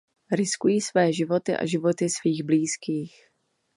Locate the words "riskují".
0.31-0.81